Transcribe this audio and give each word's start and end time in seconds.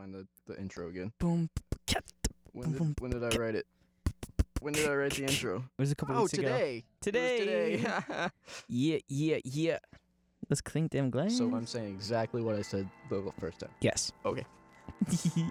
find 0.00 0.14
the, 0.14 0.26
the 0.46 0.58
intro 0.58 0.88
again. 0.88 1.12
Boom. 1.18 1.50
cat. 1.86 2.04
When 2.52 2.72
Boom, 2.72 2.88
did, 2.88 3.00
when 3.00 3.10
did 3.10 3.22
I 3.22 3.36
write 3.38 3.54
it? 3.54 3.66
When 4.60 4.72
did 4.74 4.88
I 4.88 4.94
write 4.94 5.12
the 5.14 5.24
intro? 5.24 5.56
It 5.56 5.62
was 5.82 5.92
a 5.92 5.94
couple 5.94 6.16
Oh, 6.16 6.22
weeks 6.22 6.32
ago. 6.34 6.42
today. 6.42 6.76
It 6.78 6.84
Today. 7.02 7.76
today. 7.76 8.28
Yeah, 8.68 8.98
yeah, 9.08 9.38
yeah. 9.44 9.78
Let's 10.48 10.60
clink 10.62 10.90
them 10.90 11.10
glass. 11.10 11.36
so 11.36 11.54
I'm 11.54 11.66
saying 11.66 11.94
exactly 11.94 12.42
what 12.42 12.56
I 12.56 12.62
said 12.62 12.88
the 13.10 13.30
first 13.38 13.60
time. 13.60 13.70
yes. 13.80 14.10
Okay. 14.24 14.44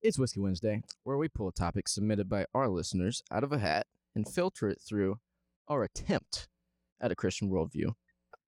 It's 0.00 0.18
Whiskey 0.18 0.40
Wednesday, 0.40 0.82
where 1.04 1.16
we 1.16 1.28
pull 1.28 1.48
a 1.48 1.52
topic 1.52 1.86
submitted 1.86 2.28
by 2.28 2.46
our 2.54 2.68
listeners 2.68 3.22
out 3.30 3.44
of 3.44 3.52
a 3.52 3.58
hat 3.58 3.86
and 4.14 4.28
filter 4.28 4.68
it 4.68 4.80
through 4.80 5.16
our 5.68 5.82
attempt 5.82 6.48
at 7.00 7.12
a 7.12 7.14
Christian 7.14 7.50
worldview. 7.50 7.92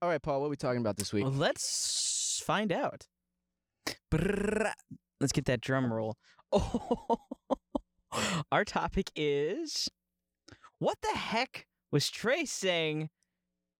All 0.02 0.08
right, 0.08 0.22
Paul, 0.22 0.40
what 0.40 0.46
are 0.46 0.50
we 0.50 0.56
talking 0.56 0.80
about 0.80 0.96
this 0.96 1.12
week? 1.12 1.24
well, 1.24 1.32
let's 1.32 2.42
find 2.44 2.72
out. 2.72 3.06
Let's 4.12 5.32
get 5.32 5.46
that 5.46 5.60
drum 5.60 5.92
roll. 5.92 6.16
Oh, 6.52 7.16
our 8.52 8.64
topic 8.64 9.10
is 9.16 9.88
what 10.78 10.98
the 11.02 11.16
heck 11.16 11.66
was 11.90 12.10
Trey 12.10 12.44
saying? 12.44 13.08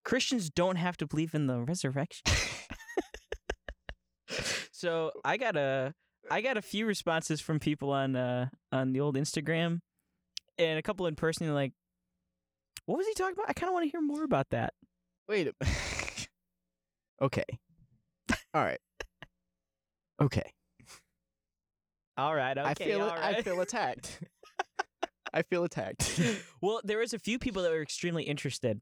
Christians 0.05 0.51
don't 0.51 0.77
have 0.77 0.97
to 0.99 1.07
believe 1.07 1.35
in 1.35 1.47
the 1.47 1.61
resurrection. 1.61 2.25
so 4.73 5.13
I 5.25 5.37
got 5.37 5.57
a 5.57 5.95
I 6.31 6.41
got 6.41 6.57
a 6.57 6.63
few 6.63 6.87
responses 6.87 7.41
from 7.41 7.59
people 7.59 7.91
on 7.91 8.17
uh 8.17 8.49
on 8.73 8.93
the 8.93 9.01
old 9.01 9.17
Instagram 9.17 9.81
and 10.59 10.79
a 10.79 10.83
couple 10.83 11.07
in 11.07 11.15
person 11.17 11.53
like 11.55 11.73
what 12.87 12.99
was 12.99 13.07
he 13.07 13.15
talking 13.15 13.33
about? 13.33 13.49
I 13.49 13.55
kind 13.55 13.69
of 13.69 13.73
want 13.75 13.85
to 13.87 13.91
hear 13.91 14.03
more 14.03 14.25
about 14.25 14.51
that. 14.51 14.75
Wait. 15.27 15.49
a- 15.49 15.67
okay. 17.25 17.45
All 18.53 18.63
right. 18.63 18.81
Okay. 20.21 20.53
All 22.17 22.35
right, 22.35 22.57
okay, 22.57 22.69
I 22.69 22.75
feel 22.75 23.03
all 23.03 23.09
it, 23.17 23.19
I 23.21 23.43
feel 23.43 23.61
attacked. 23.61 24.21
I 25.33 25.43
feel 25.43 25.65
attacked. 25.65 26.21
well, 26.61 26.81
there 26.85 26.99
was 26.99 27.13
a 27.13 27.19
few 27.19 27.41
people 27.41 27.63
that 27.63 27.73
were 27.73 27.83
extremely 27.83 28.23
interested. 28.23 28.81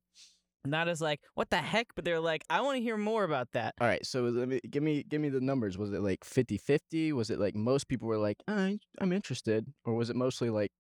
Not 0.67 0.86
as 0.89 1.01
like, 1.01 1.20
what 1.34 1.48
the 1.51 1.57
heck, 1.57 1.89
but 1.97 2.05
they're 2.05 2.20
like, 2.20 2.45
I 2.51 2.61
want 2.61 2.77
to 2.77 2.83
hear 2.83 2.97
more 2.98 3.25
about 3.25 3.48
that. 3.55 3.75
All 3.81 3.86
right, 3.86 4.05
so 4.05 4.25
let 4.25 4.48
me 4.48 4.61
give 4.70 4.83
me 4.83 5.03
give 5.03 5.20
me 5.20 5.29
the 5.31 5.41
numbers. 5.41 5.79
Was 5.79 5.92
it 5.92 6.03
like 6.03 6.20
50-50? 6.25 7.12
Was 7.14 7.31
it 7.31 7.41
like 7.41 7.57
most 7.57 7.89
people 7.89 8.07
were 8.07 8.19
like, 8.19 8.36
I, 8.47 8.79
"I'm 9.01 9.12
interested," 9.12 9.67
or 9.84 9.95
was 9.95 10.11
it 10.11 10.14
mostly 10.17 10.51
like, 10.51 10.70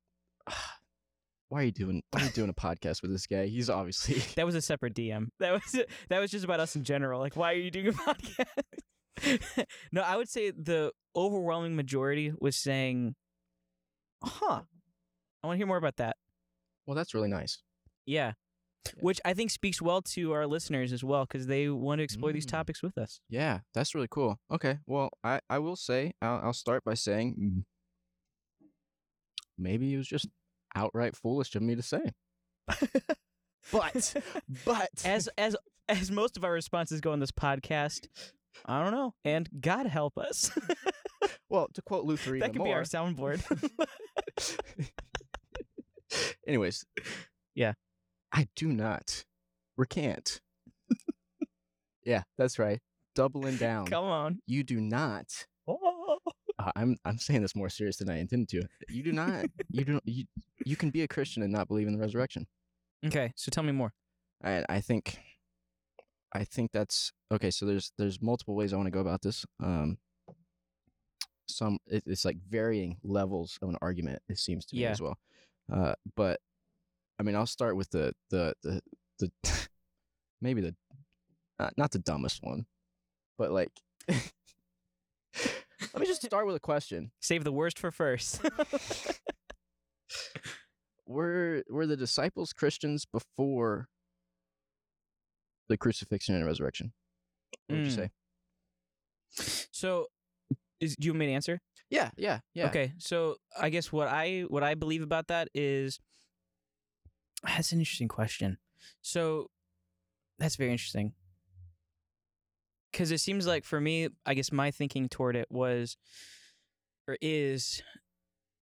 "Why 1.52 1.60
are 1.60 1.64
you 1.64 1.72
doing 1.72 2.02
Why 2.12 2.22
are 2.22 2.24
you 2.24 2.30
doing 2.30 2.48
a 2.48 2.54
podcast 2.54 3.02
with 3.02 3.10
this 3.10 3.26
guy? 3.26 3.44
He's 3.46 3.68
obviously 3.68 4.14
That 4.36 4.46
was 4.46 4.54
a 4.54 4.62
separate 4.62 4.94
DM. 4.94 5.26
That 5.38 5.52
was 5.52 5.62
that 6.08 6.18
was 6.18 6.30
just 6.30 6.44
about 6.46 6.60
us 6.60 6.74
in 6.76 6.82
general. 6.82 7.20
Like, 7.20 7.36
why 7.36 7.52
are 7.52 7.56
you 7.56 7.70
doing 7.70 7.88
a 7.88 7.92
podcast? 7.92 9.68
no, 9.92 10.00
I 10.00 10.16
would 10.16 10.30
say 10.30 10.50
the 10.50 10.92
overwhelming 11.14 11.76
majority 11.76 12.32
was 12.40 12.56
saying, 12.56 13.14
"Huh, 14.24 14.62
I 15.42 15.46
want 15.46 15.56
to 15.56 15.58
hear 15.58 15.66
more 15.66 15.76
about 15.76 15.96
that." 15.96 16.16
well, 16.86 16.94
that's 16.96 17.12
really 17.14 17.28
nice. 17.28 17.58
Yeah, 18.06 18.32
Yeah. 18.86 18.92
which 19.02 19.20
I 19.24 19.34
think 19.34 19.50
speaks 19.50 19.80
well 19.82 20.00
to 20.02 20.32
our 20.32 20.46
listeners 20.46 20.90
as 20.92 21.04
well 21.04 21.26
because 21.26 21.46
they 21.46 21.68
want 21.68 21.98
to 21.98 22.02
explore 22.02 22.32
these 22.32 22.46
Mm. 22.46 22.50
topics 22.50 22.82
with 22.82 22.96
us. 22.96 23.20
Yeah, 23.28 23.60
that's 23.74 23.94
really 23.94 24.08
cool. 24.10 24.38
Okay, 24.50 24.78
well, 24.86 25.10
I 25.22 25.40
I 25.50 25.58
will 25.58 25.76
say 25.76 26.14
I'll, 26.22 26.40
I'll 26.46 26.52
start 26.54 26.82
by 26.82 26.94
saying 26.94 27.64
maybe 29.58 29.92
it 29.94 29.98
was 29.98 30.08
just 30.08 30.28
outright 30.74 31.16
foolish 31.16 31.54
of 31.54 31.62
me 31.62 31.74
to 31.76 31.82
say. 31.82 32.02
But 33.72 34.14
but 34.64 34.90
as 35.04 35.28
as 35.38 35.56
as 35.88 36.10
most 36.10 36.36
of 36.36 36.44
our 36.44 36.52
responses 36.52 37.00
go 37.00 37.12
on 37.12 37.20
this 37.20 37.30
podcast, 37.32 38.06
I 38.66 38.82
don't 38.82 38.92
know. 38.92 39.14
And 39.24 39.48
God 39.60 39.86
help 39.86 40.18
us. 40.18 40.50
well, 41.48 41.68
to 41.74 41.82
quote 41.82 42.04
Luther 42.04 42.30
even 42.36 42.40
that 42.40 42.48
could 42.52 42.58
more. 42.58 42.66
be 42.68 42.72
our 42.72 42.82
soundboard. 42.82 43.40
Anyways, 46.46 46.84
Yeah. 47.54 47.72
I 48.32 48.48
do 48.56 48.68
not 48.72 49.24
recant. 49.76 50.40
yeah, 52.04 52.22
that's 52.38 52.58
right. 52.58 52.80
Doubling 53.14 53.56
down. 53.56 53.86
Come 53.86 54.04
on. 54.04 54.38
You 54.46 54.62
do 54.64 54.80
not. 54.80 55.46
Uh, 56.64 56.70
I'm 56.76 56.96
I'm 57.04 57.18
saying 57.18 57.42
this 57.42 57.56
more 57.56 57.68
serious 57.68 57.96
than 57.96 58.10
I 58.10 58.18
intended 58.18 58.48
to. 58.50 58.62
You 58.88 59.02
do 59.02 59.12
not. 59.12 59.46
you 59.70 59.84
do. 59.84 60.00
You 60.04 60.24
you 60.64 60.76
can 60.76 60.90
be 60.90 61.02
a 61.02 61.08
Christian 61.08 61.42
and 61.42 61.52
not 61.52 61.68
believe 61.68 61.86
in 61.86 61.92
the 61.92 61.98
resurrection. 61.98 62.46
Okay, 63.04 63.32
so 63.34 63.50
tell 63.50 63.64
me 63.64 63.72
more. 63.72 63.92
I 64.44 64.64
I 64.68 64.80
think. 64.80 65.18
I 66.34 66.44
think 66.44 66.70
that's 66.72 67.12
okay. 67.32 67.50
So 67.50 67.66
there's 67.66 67.92
there's 67.98 68.22
multiple 68.22 68.54
ways 68.54 68.72
I 68.72 68.76
want 68.76 68.86
to 68.86 68.90
go 68.92 69.00
about 69.00 69.22
this. 69.22 69.44
Um. 69.62 69.98
Some 71.48 71.78
it, 71.86 72.04
it's 72.06 72.24
like 72.24 72.36
varying 72.48 72.96
levels 73.02 73.58
of 73.60 73.68
an 73.68 73.76
argument. 73.82 74.20
It 74.28 74.38
seems 74.38 74.64
to 74.66 74.76
me 74.76 74.82
Yeah. 74.82 74.90
as 74.90 75.00
well. 75.02 75.18
Uh, 75.72 75.94
but 76.16 76.40
I 77.18 77.22
mean, 77.24 77.34
I'll 77.34 77.46
start 77.46 77.76
with 77.76 77.90
the 77.90 78.14
the 78.30 78.54
the 78.62 78.80
the 79.18 79.30
maybe 80.40 80.60
the 80.60 80.74
uh, 81.58 81.70
not 81.76 81.90
the 81.90 81.98
dumbest 81.98 82.42
one, 82.42 82.66
but 83.38 83.50
like. 83.50 83.70
Let 85.94 86.00
me 86.00 86.06
just 86.06 86.22
start 86.24 86.46
with 86.46 86.56
a 86.56 86.60
question. 86.60 87.10
Save 87.20 87.44
the 87.44 87.52
worst 87.52 87.78
for 87.78 87.90
first. 87.90 88.40
Were 91.06 91.62
were 91.68 91.86
the 91.86 91.96
disciples 91.96 92.52
Christians 92.52 93.04
before 93.04 93.88
the 95.68 95.76
crucifixion 95.76 96.34
and 96.34 96.46
resurrection? 96.46 96.92
What 97.66 97.76
would 97.78 97.86
you 97.86 97.92
Mm. 97.92 97.96
say? 97.96 98.10
so, 99.72 100.06
is 100.80 100.96
do 100.96 101.06
you 101.06 101.12
want 101.12 101.20
me 101.20 101.26
to 101.26 101.32
answer? 101.32 101.60
Yeah, 101.90 102.10
yeah, 102.16 102.40
yeah. 102.54 102.66
Okay, 102.66 102.92
so 102.98 103.36
I 103.58 103.68
guess 103.68 103.92
what 103.92 104.08
I 104.08 104.42
what 104.48 104.62
I 104.62 104.74
believe 104.74 105.02
about 105.02 105.26
that 105.28 105.48
is 105.54 105.98
that's 107.42 107.72
an 107.72 107.80
interesting 107.80 108.08
question. 108.08 108.58
So 109.02 109.50
that's 110.38 110.56
very 110.56 110.70
interesting 110.72 111.12
because 112.92 113.10
it 113.10 113.18
seems 113.18 113.46
like 113.46 113.64
for 113.64 113.80
me, 113.80 114.08
I 114.26 114.34
guess 114.34 114.52
my 114.52 114.70
thinking 114.70 115.08
toward 115.08 115.34
it 115.34 115.48
was 115.50 115.96
or 117.08 117.16
is 117.20 117.82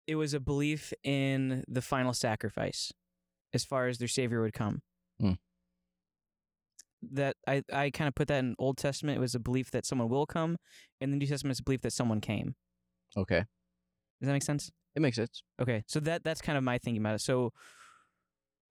it 0.05 0.15
was 0.15 0.33
a 0.33 0.39
belief 0.39 0.93
in 1.03 1.63
the 1.67 1.81
final 1.81 2.13
sacrifice 2.13 2.93
as 3.53 3.65
far 3.65 3.87
as 3.87 3.97
their 3.97 4.07
savior 4.07 4.41
would 4.41 4.53
come. 4.53 4.81
Hmm. 5.19 5.33
That 7.11 7.35
I, 7.47 7.63
I 7.71 7.89
kind 7.89 8.07
of 8.07 8.15
put 8.15 8.27
that 8.27 8.39
in 8.39 8.55
Old 8.59 8.77
Testament. 8.77 9.17
It 9.17 9.21
was 9.21 9.35
a 9.35 9.39
belief 9.39 9.71
that 9.71 9.85
someone 9.85 10.09
will 10.09 10.25
come, 10.25 10.57
and 10.99 11.13
the 11.13 11.17
New 11.17 11.27
Testament 11.27 11.53
is 11.53 11.59
a 11.59 11.63
belief 11.63 11.81
that 11.81 11.93
someone 11.93 12.21
came. 12.21 12.55
Okay, 13.15 13.39
Does 14.19 14.27
that 14.27 14.33
make 14.33 14.43
sense? 14.43 14.71
it 14.95 15.01
makes 15.01 15.15
sense. 15.15 15.43
Okay, 15.61 15.83
so 15.87 15.99
that 16.01 16.23
that's 16.23 16.41
kind 16.41 16.57
of 16.57 16.63
my 16.63 16.77
thinking 16.79 17.01
about 17.01 17.15
it. 17.15 17.21
So, 17.21 17.53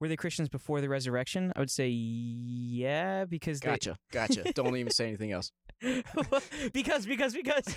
were 0.01 0.09
they 0.09 0.17
Christians 0.17 0.49
before 0.49 0.81
the 0.81 0.89
resurrection? 0.89 1.53
I 1.57 1.61
would 1.61 1.71
say 1.71 1.89
yeah, 1.89 3.25
because 3.25 3.61
they- 3.61 3.71
Gotcha, 3.71 3.97
gotcha. 4.13 4.53
Don't 4.53 4.77
even 4.77 4.91
say 4.93 5.07
anything 5.09 5.33
else. 5.33 5.53
because 6.73 7.07
because 7.07 7.35
because. 7.35 7.65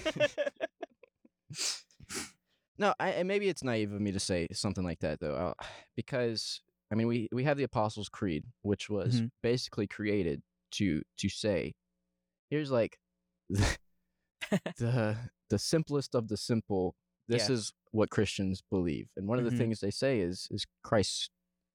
No, 2.77 2.93
I, 2.97 3.09
and 3.09 3.27
maybe 3.27 3.49
it's 3.49 3.61
naive 3.61 3.91
of 3.91 3.99
me 3.99 4.13
to 4.13 4.21
say 4.21 4.47
something 4.53 4.85
like 4.85 4.99
that 5.01 5.19
though, 5.19 5.35
uh, 5.35 5.53
because 5.97 6.61
I 6.91 6.95
mean 6.95 7.07
we 7.07 7.27
we 7.33 7.43
have 7.43 7.57
the 7.57 7.65
Apostles' 7.65 8.07
Creed, 8.07 8.45
which 8.61 8.89
was 8.89 9.19
Mhm. 9.19 9.31
basically 9.43 9.85
created 9.85 10.41
to 10.75 11.01
to 11.17 11.27
say, 11.27 11.73
here's 12.49 12.71
like 12.71 12.97
the 13.49 13.77
the, 14.77 15.17
the 15.49 15.59
simplest 15.59 16.15
of 16.15 16.29
the 16.29 16.37
simple. 16.37 16.95
This 17.27 17.49
Yeah. 17.49 17.55
is 17.55 17.73
what 17.91 18.09
Christians 18.09 18.63
believe, 18.71 19.09
and 19.17 19.27
one 19.27 19.39
of 19.39 19.45
the 19.45 19.51
Mhm. 19.51 19.57
things 19.57 19.79
they 19.81 19.91
say 19.91 20.21
is 20.21 20.47
is 20.49 20.65
Christ 20.81 21.31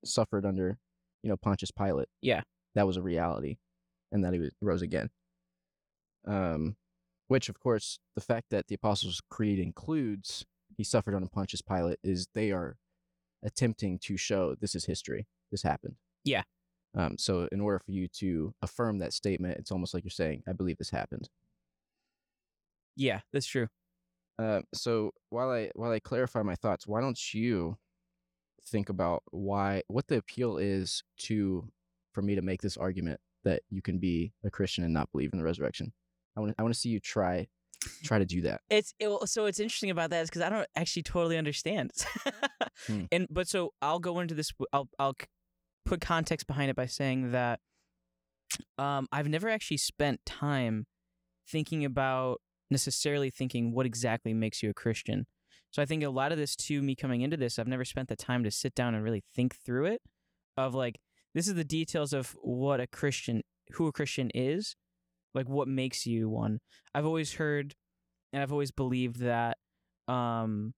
suffered 0.06 0.44
under, 0.46 0.78
you 1.22 1.30
know, 1.30 1.36
Pontius 1.36 1.70
Pilate. 1.70 2.08
Yeah. 2.20 2.42
that 2.74 2.86
was 2.86 2.96
a 2.96 3.02
reality, 3.02 3.56
and 4.12 4.24
that 4.24 4.32
he 4.32 4.40
was, 4.40 4.50
rose 4.60 4.82
again. 4.82 5.10
Um, 6.26 6.76
which 7.28 7.48
of 7.48 7.58
course 7.60 7.98
the 8.14 8.20
fact 8.20 8.46
that 8.50 8.66
the 8.68 8.74
Apostles' 8.74 9.20
Creed 9.30 9.58
includes 9.58 10.44
he 10.76 10.84
suffered 10.84 11.14
under 11.14 11.28
Pontius 11.28 11.62
Pilate 11.62 11.98
is 12.02 12.28
they 12.34 12.50
are 12.50 12.76
attempting 13.42 13.98
to 14.00 14.16
show 14.16 14.54
this 14.54 14.74
is 14.74 14.86
history. 14.86 15.26
This 15.50 15.62
happened. 15.62 15.96
Yeah. 16.24 16.42
Um, 16.96 17.16
so 17.18 17.48
in 17.52 17.60
order 17.60 17.78
for 17.78 17.92
you 17.92 18.08
to 18.20 18.54
affirm 18.62 18.98
that 18.98 19.12
statement, 19.12 19.58
it's 19.58 19.70
almost 19.70 19.94
like 19.94 20.04
you're 20.04 20.10
saying, 20.10 20.42
I 20.48 20.52
believe 20.52 20.78
this 20.78 20.90
happened. 20.90 21.28
yeah, 22.96 23.20
that's 23.32 23.46
true. 23.46 23.68
Uh, 24.38 24.62
so 24.72 25.12
while 25.30 25.50
I 25.50 25.70
while 25.74 25.92
I 25.92 26.00
clarify 26.00 26.42
my 26.42 26.54
thoughts, 26.56 26.86
why 26.86 27.00
don't 27.00 27.18
you 27.34 27.76
think 28.66 28.88
about 28.88 29.22
why 29.30 29.82
what 29.88 30.06
the 30.08 30.16
appeal 30.16 30.58
is 30.58 31.02
to 31.18 31.68
for 32.12 32.22
me 32.22 32.34
to 32.34 32.42
make 32.42 32.62
this 32.62 32.76
argument 32.76 33.20
that 33.44 33.62
you 33.70 33.82
can 33.82 33.98
be 33.98 34.32
a 34.44 34.50
Christian 34.50 34.84
and 34.84 34.94
not 34.94 35.10
believe 35.12 35.32
in 35.32 35.38
the 35.38 35.44
resurrection? 35.44 35.92
I 36.36 36.40
want 36.40 36.52
to 36.52 36.60
I 36.60 36.62
want 36.62 36.74
to 36.74 36.80
see 36.80 36.88
you 36.88 37.00
try 37.00 37.46
try 38.02 38.18
to 38.18 38.24
do 38.24 38.42
that. 38.42 38.62
It's 38.70 38.94
it, 38.98 39.28
so 39.28 39.46
it's 39.46 39.60
interesting 39.60 39.90
about 39.90 40.10
that 40.10 40.22
is 40.22 40.30
because 40.30 40.42
I 40.42 40.48
don't 40.48 40.66
actually 40.76 41.02
totally 41.02 41.38
understand. 41.38 41.92
Hmm. 42.86 43.04
And 43.12 43.28
but 43.30 43.46
so 43.46 43.72
I'll 43.80 44.00
go 44.00 44.20
into 44.20 44.34
this. 44.34 44.50
I'll 44.72 44.88
I'll 44.98 45.14
put 45.84 46.00
context 46.00 46.46
behind 46.46 46.70
it 46.70 46.76
by 46.76 46.86
saying 46.86 47.32
that 47.32 47.60
um, 48.78 49.06
I've 49.12 49.28
never 49.28 49.48
actually 49.48 49.76
spent 49.76 50.24
time 50.26 50.86
thinking 51.48 51.84
about 51.84 52.40
necessarily 52.70 53.30
thinking 53.30 53.72
what 53.72 53.86
exactly 53.86 54.34
makes 54.34 54.62
you 54.62 54.70
a 54.70 54.74
Christian. 54.74 55.26
So 55.74 55.82
I 55.82 55.86
think 55.86 56.04
a 56.04 56.08
lot 56.08 56.30
of 56.30 56.38
this 56.38 56.54
to 56.54 56.80
me 56.80 56.94
coming 56.94 57.22
into 57.22 57.36
this, 57.36 57.58
I've 57.58 57.66
never 57.66 57.84
spent 57.84 58.08
the 58.08 58.14
time 58.14 58.44
to 58.44 58.50
sit 58.52 58.76
down 58.76 58.94
and 58.94 59.02
really 59.02 59.24
think 59.34 59.56
through 59.56 59.86
it. 59.86 60.02
Of 60.56 60.72
like, 60.72 61.00
this 61.34 61.48
is 61.48 61.54
the 61.54 61.64
details 61.64 62.12
of 62.12 62.36
what 62.42 62.78
a 62.78 62.86
Christian, 62.86 63.42
who 63.72 63.88
a 63.88 63.92
Christian 63.92 64.30
is, 64.36 64.76
like 65.34 65.48
what 65.48 65.66
makes 65.66 66.06
you 66.06 66.28
one. 66.28 66.60
I've 66.94 67.04
always 67.04 67.34
heard, 67.34 67.74
and 68.32 68.40
I've 68.40 68.52
always 68.52 68.70
believed 68.70 69.16
that, 69.18 69.58
um, 70.06 70.74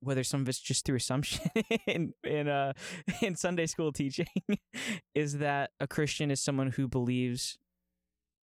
whether 0.00 0.24
some 0.24 0.40
of 0.40 0.48
it's 0.48 0.58
just 0.58 0.84
through 0.84 0.96
assumption 0.96 1.48
in 1.86 2.12
in 2.24 2.48
uh 2.48 2.72
in 3.22 3.36
Sunday 3.36 3.66
school 3.66 3.92
teaching, 3.92 4.26
is 5.14 5.38
that 5.38 5.70
a 5.78 5.86
Christian 5.86 6.32
is 6.32 6.42
someone 6.42 6.72
who 6.72 6.88
believes, 6.88 7.58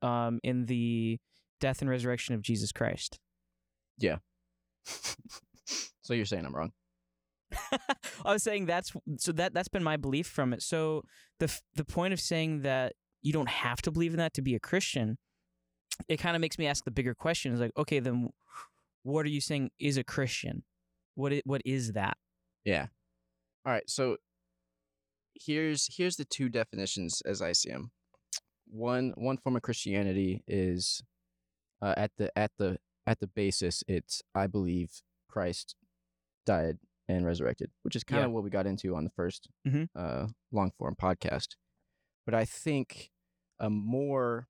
um, 0.03 0.41
in 0.43 0.67
the 0.67 1.17
death 1.59 1.81
and 1.81 1.89
resurrection 1.89 2.35
of 2.35 2.43
Jesus 2.43 2.71
Christ. 2.71 3.19
So 6.03 6.15
you're 6.15 6.25
saying 6.27 6.45
I'm 6.47 6.55
wrong? 6.55 6.73
I 8.25 8.33
was 8.33 8.43
saying 8.43 8.67
that's 8.67 8.93
so 9.17 9.33
that 9.33 9.53
that's 9.55 9.69
been 9.69 9.83
my 9.83 9.97
belief 9.97 10.27
from 10.27 10.53
it. 10.53 10.63
So 10.63 11.03
the 11.39 11.53
the 11.75 11.85
point 11.85 12.13
of 12.13 12.21
saying 12.21 12.63
that 12.63 12.95
you 13.23 13.33
don't 13.33 13.49
have 13.49 13.83
to 13.83 13.91
believe 13.91 14.13
in 14.13 14.19
that 14.19 14.35
to 14.35 14.43
be 14.43 14.55
a 14.55 14.61
Christian, 14.61 15.19
it 16.09 16.19
kind 16.19 16.37
of 16.37 16.41
makes 16.41 16.59
me 16.59 16.67
ask 16.67 16.85
the 16.85 16.91
bigger 16.91 17.15
question: 17.15 17.53
is 17.53 17.61
like, 17.61 17.73
okay, 17.77 17.99
then 17.99 18.31
what 19.03 19.27
are 19.27 19.31
you 19.31 19.41
saying 19.41 19.71
is 19.81 19.97
a 19.97 20.05
Christian? 20.05 20.63
What 21.17 21.33
i- 21.33 21.43
what 21.45 21.63
is 21.65 21.93
that? 21.93 22.17
Yeah. 22.65 22.87
All 23.67 23.73
right. 23.73 23.89
So 23.91 24.17
here's 25.35 25.95
here's 25.97 26.17
the 26.17 26.25
two 26.25 26.49
definitions 26.49 27.21
as 27.25 27.43
I 27.43 27.53
see 27.53 27.71
them. 27.71 27.91
One 28.69 29.13
one 29.17 29.39
form 29.39 29.57
of 29.57 29.63
Christianity 29.63 30.43
is 30.47 31.03
uh, 31.83 31.95
at 31.97 32.13
the 32.17 32.31
at 32.39 32.53
the 32.59 32.79
at 33.07 33.19
the 33.21 33.27
basis 33.27 33.83
it's 33.89 34.23
I 34.35 34.47
believe 34.47 34.91
Christ 35.31 35.77
died 36.47 36.79
and 37.09 37.25
resurrected, 37.25 37.71
which 37.83 37.97
is 37.97 38.05
kind 38.05 38.21
Yeah. 38.21 38.27
of 38.27 38.33
what 38.33 38.45
we 38.45 38.51
got 38.51 38.67
into 38.67 38.95
on 38.95 39.05
the 39.05 39.11
1st 39.11 39.49
Mhm. 39.67 39.89
uh, 39.95 40.29
long 40.53 40.71
form 40.73 40.95
podcast. 40.97 41.57
But 42.27 42.35
I 42.35 42.45
think 42.45 43.11
a 43.59 43.71
more 43.71 44.49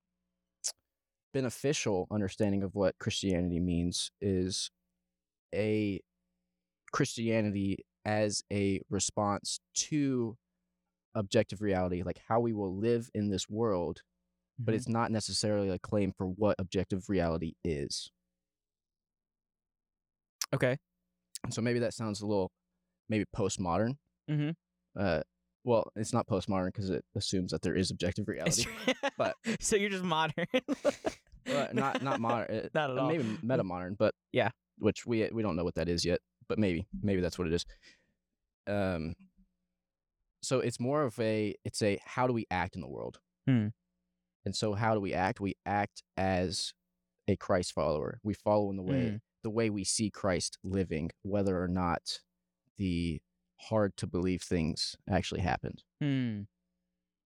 beneficial 1.32 2.06
understanding 2.10 2.62
of 2.62 2.74
what 2.74 2.98
Christianity 2.98 3.60
means 3.60 4.10
is 4.20 4.70
a 5.54 6.00
Christianity 6.92 7.78
as 8.04 8.42
a 8.52 8.80
response 8.88 9.60
to 9.74 10.36
objective 11.14 11.60
reality, 11.60 12.02
like 12.02 12.18
how 12.28 12.40
we 12.40 12.52
will 12.52 12.74
live 12.76 13.10
in 13.14 13.30
this 13.30 13.48
world, 13.48 14.02
but 14.58 14.72
Mhm. 14.72 14.76
it's 14.76 14.88
not 14.88 15.10
necessarily 15.10 15.68
a 15.68 15.78
claim 15.78 16.12
for 16.12 16.26
what 16.26 16.56
objective 16.58 17.08
reality 17.08 17.54
is. 17.64 18.10
Okay. 20.54 20.76
And 21.44 21.54
so 21.54 21.60
maybe 21.62 21.78
that 21.80 21.94
sounds 21.94 22.20
a 22.20 22.26
little 22.26 22.50
maybe 23.08 23.24
postmodern. 23.34 23.96
Mhm. 24.30 24.54
Uh, 24.98 25.22
well, 25.64 25.90
it's 25.96 26.12
not 26.12 26.26
postmodern 26.26 26.66
because 26.66 26.90
it 26.90 27.04
assumes 27.16 27.52
that 27.52 27.62
there 27.62 27.74
is 27.76 27.90
objective 27.90 28.28
reality. 28.28 28.64
but- 29.18 29.34
so 29.60 29.76
you're 29.76 29.90
just 29.90 30.04
modern. 30.04 30.46
Not 31.72 32.02
not 32.02 32.20
modern. 32.20 32.68
Not 32.74 32.90
at 32.90 32.96
uh, 32.98 33.00
all. 33.00 33.08
Maybe 33.08 33.24
meta 33.42 33.64
modern, 33.64 33.94
but 33.98 34.14
Yeah. 34.32 34.50
which 34.78 35.06
we 35.06 35.28
we 35.32 35.42
don't 35.42 35.56
know 35.56 35.64
what 35.64 35.74
that 35.76 35.88
is 35.88 36.04
yet. 36.04 36.20
But 36.48 36.58
maybe 36.58 36.86
maybe 37.02 37.20
that's 37.22 37.38
what 37.38 37.46
it 37.48 37.54
is. 37.54 37.64
Um. 38.66 39.14
So 40.42 40.60
it's 40.60 40.78
more 40.80 41.02
of 41.02 41.18
a 41.18 41.54
it's 41.64 41.82
a 41.82 41.98
how 42.04 42.26
do 42.26 42.32
we 42.32 42.46
act 42.50 42.74
in 42.74 42.80
the 42.82 42.88
world, 42.88 43.20
Hmm. 43.46 43.68
and 44.44 44.54
so 44.54 44.74
how 44.74 44.94
do 44.94 45.00
we 45.00 45.12
act? 45.12 45.40
We 45.40 45.54
act 45.66 46.02
as 46.16 46.72
a 47.28 47.36
Christ 47.36 47.72
follower. 47.72 48.20
We 48.22 48.34
follow 48.34 48.70
in 48.70 48.76
the 48.76 48.82
way 48.82 49.02
Mm. 49.12 49.20
The 49.42 49.50
way 49.50 49.70
we 49.70 49.84
see 49.84 50.10
Christ 50.10 50.58
living, 50.62 51.10
whether 51.22 51.62
or 51.62 51.68
not 51.68 52.20
the 52.78 53.20
hard 53.68 53.96
to 53.98 54.06
believe 54.06 54.42
things 54.42 54.96
actually 55.08 55.40
happened. 55.40 55.82
Hmm. 56.00 56.42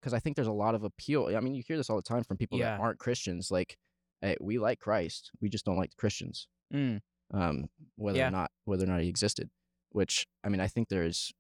Because 0.02 0.14
I 0.14 0.20
think 0.20 0.36
there's 0.36 0.48
a 0.48 0.52
lot 0.54 0.76
of 0.76 0.84
appeal. 0.84 1.34
I 1.36 1.40
mean, 1.40 1.56
you 1.56 1.64
hear 1.68 1.78
this 1.78 1.90
all 1.90 1.96
the 1.96 2.02
time 2.02 2.24
from 2.24 2.38
people 2.38 2.60
Yeah. 2.60 2.78
that 2.78 2.82
aren't 2.82 3.00
Christians. 3.00 3.50
Like, 3.50 3.78
hey, 4.22 4.38
we 4.40 4.58
like 4.60 4.80
Christ, 4.80 5.32
we 5.42 5.50
just 5.50 5.66
don't 5.66 5.78
like 5.78 5.90
the 5.92 5.96
Christians. 5.98 6.48
Mm. 6.74 7.02
Um, 7.34 7.70
whether 7.96 8.18
Yeah. 8.20 8.28
or 8.28 8.32
not 8.32 8.52
whether 8.66 8.84
or 8.86 8.88
not 8.88 9.02
he 9.02 9.10
existed. 9.10 9.50
Which 9.92 10.28
I 10.44 10.50
mean, 10.50 10.60
I 10.62 10.68
think 10.68 10.90
there's. 10.90 11.32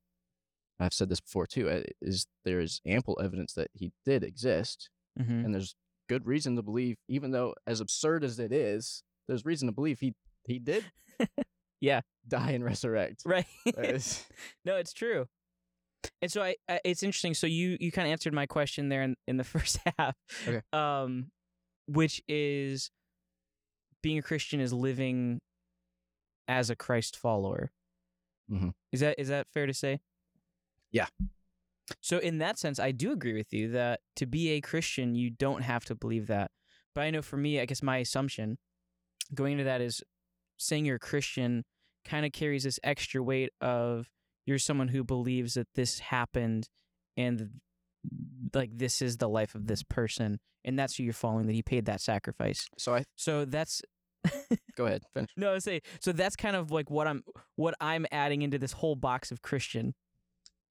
I've 0.79 0.93
said 0.93 1.09
this 1.09 1.19
before 1.19 1.47
too. 1.47 1.69
uh, 1.69 1.83
Is 2.01 2.27
there 2.45 2.59
is 2.59 2.81
ample 2.85 3.19
evidence 3.21 3.53
that 3.53 3.69
he 3.73 3.91
did 4.05 4.23
exist, 4.23 4.89
hmm 5.17 5.43
and 5.45 5.53
there's 5.53 5.75
good 6.07 6.25
reason 6.25 6.55
to 6.55 6.61
believe, 6.61 6.97
even 7.07 7.31
though 7.31 7.53
as 7.65 7.81
absurd 7.81 8.23
as 8.23 8.39
it 8.39 8.51
is, 8.51 9.03
there's 9.27 9.43
reason 9.45 9.67
to 9.67 9.71
believe 9.73 9.99
he 9.99 10.13
he 10.47 10.59
did. 10.59 10.83
Yeah. 11.79 12.01
Die 12.27 12.51
and 12.51 12.63
resurrect. 12.63 13.21
Right. 13.25 13.45
Uh, 13.67 13.99
no, 14.65 14.77
it's 14.77 14.93
true. 14.93 15.27
And 16.21 16.31
so 16.31 16.41
I, 16.41 16.55
I 16.67 16.79
it's 16.83 17.03
interesting. 17.03 17.33
So 17.33 17.45
you 17.47 17.77
you 17.79 17.91
kind 17.91 18.07
of 18.07 18.11
answered 18.11 18.33
my 18.33 18.45
question 18.45 18.89
there 18.89 19.03
in, 19.03 19.15
in 19.27 19.37
the 19.37 19.43
first 19.53 19.79
half. 19.97 20.15
Okay. 20.47 20.61
Um, 20.73 21.27
which 21.87 22.21
is 22.27 22.89
being 24.01 24.17
a 24.17 24.21
Christian 24.21 24.59
is 24.59 24.73
living 24.73 25.39
as 26.47 26.69
a 26.69 26.75
Christ 26.75 27.15
follower. 27.15 27.71
Mhm. 28.51 28.73
Is 28.91 29.01
that 29.01 29.19
is 29.19 29.27
that 29.27 29.47
fair 29.53 29.67
to 29.67 29.73
say? 29.73 29.99
Yeah. 30.91 31.07
So 32.01 32.17
in 32.17 32.39
that 32.39 32.57
sense, 32.57 32.79
I 32.79 32.91
do 32.91 33.11
agree 33.11 33.33
with 33.33 33.53
you 33.53 33.71
that 33.71 34.01
to 34.17 34.25
be 34.25 34.49
a 34.49 34.61
Christian, 34.61 35.15
you 35.15 35.29
don't 35.29 35.61
have 35.61 35.85
to 35.85 35.95
believe 35.95 36.27
that. 36.27 36.51
But 36.95 37.01
I 37.01 37.11
know 37.11 37.21
for 37.21 37.37
me, 37.37 37.59
I 37.59 37.65
guess 37.65 37.83
my 37.83 37.97
assumption 37.97 38.57
going 39.33 39.53
into 39.53 39.63
that 39.65 39.79
is 39.81 40.01
saying 40.57 40.85
you're 40.85 40.97
a 40.97 40.99
Christian 40.99 41.63
kind 42.05 42.25
of 42.25 42.31
carries 42.31 42.63
this 42.63 42.79
extra 42.83 43.21
weight 43.21 43.51
of 43.61 44.09
you're 44.45 44.57
someone 44.59 44.87
who 44.89 45.03
believes 45.03 45.55
that 45.55 45.67
this 45.75 45.99
happened 45.99 46.69
and 47.17 47.49
like 48.53 48.69
this 48.73 49.01
is 49.01 49.17
the 49.17 49.27
life 49.27 49.55
of 49.55 49.67
this 49.67 49.83
person 49.83 50.39
and 50.63 50.79
that's 50.79 50.95
who 50.95 51.03
you're 51.03 51.13
following 51.13 51.45
that 51.47 51.53
he 51.53 51.61
paid 51.61 51.85
that 51.85 51.99
sacrifice 51.99 52.69
so 52.77 52.95
I 52.95 53.03
so 53.15 53.43
that's 53.43 53.81
go 54.77 54.85
ahead. 54.85 55.03
Finish. 55.13 55.31
no 55.35 55.53
I 55.53 55.59
say 55.59 55.81
so 55.99 56.11
that's 56.11 56.35
kind 56.35 56.55
of 56.55 56.71
like 56.71 56.89
what 56.89 57.07
i'm 57.07 57.23
what 57.55 57.75
i'm 57.81 58.05
adding 58.11 58.41
into 58.41 58.57
this 58.57 58.71
whole 58.73 58.95
box 58.95 59.31
of 59.31 59.41
christian 59.41 59.93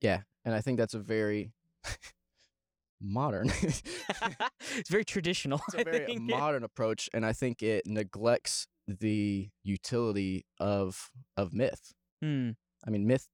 Yeah, 0.01 0.21
and 0.45 0.55
I 0.55 0.61
think 0.61 0.79
that's 0.79 0.95
a 0.95 0.99
very 0.99 1.53
modern. 3.01 3.51
it's 3.63 4.91
very 4.91 5.05
traditional 5.05 5.61
it's 5.69 5.81
a 5.81 5.85
very 5.85 6.17
modern 6.17 6.65
approach, 6.65 7.09
and 7.13 7.25
I 7.27 7.33
think 7.33 7.63
it 7.63 7.87
neglects 7.87 8.67
the 8.87 9.49
utility 9.63 10.47
of 10.61 11.11
of 11.37 11.53
myth. 11.53 11.93
Hmm. 12.23 12.51
I 12.87 12.91
mean, 12.91 13.07
myth. 13.07 13.27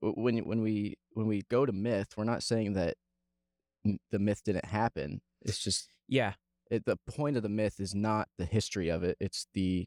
When 0.00 0.38
when 0.38 0.60
we 0.62 0.96
when 1.12 1.26
we 1.26 1.42
go 1.50 1.64
to 1.66 1.72
myth, 1.72 2.08
we're 2.16 2.24
not 2.24 2.42
saying 2.42 2.74
that 2.74 2.96
the 4.10 4.18
myth 4.18 4.42
didn't 4.44 4.66
happen. 4.66 5.20
It's 5.42 5.58
just 5.58 5.88
yeah 6.08 6.34
it, 6.70 6.84
the 6.84 6.98
point 7.08 7.36
of 7.36 7.42
the 7.42 7.48
myth 7.48 7.78
is 7.80 7.94
not 7.94 8.28
the 8.38 8.44
history 8.44 8.88
of 8.88 9.02
it. 9.02 9.16
It's 9.20 9.46
the 9.54 9.86